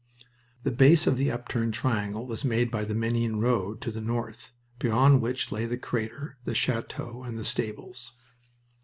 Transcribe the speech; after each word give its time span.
The 0.63 0.71
base 0.71 1.05
of 1.05 1.15
the 1.15 1.29
upturned 1.29 1.75
triangle 1.75 2.25
was 2.25 2.43
made 2.43 2.71
by 2.71 2.85
the 2.85 2.95
Menin 2.95 3.39
road, 3.39 3.81
to 3.81 3.91
the 3.91 4.01
north, 4.01 4.51
beyond 4.79 5.21
which 5.21 5.51
lay 5.51 5.65
the 5.67 5.77
crater, 5.77 6.39
the 6.43 6.55
chateau, 6.55 7.21
and 7.21 7.37
the 7.37 7.45
stables. 7.45 8.11